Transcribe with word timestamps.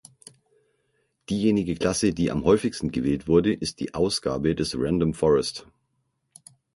Diejenige 1.29 1.75
Klasse, 1.75 2.11
die 2.11 2.31
am 2.31 2.43
häufigsten 2.43 2.89
gewählt 2.91 3.27
wurde, 3.27 3.53
ist 3.53 3.79
die 3.79 3.93
Ausgabe 3.93 4.55
des 4.55 4.75
Random 4.75 5.13
Forest. 5.13 5.67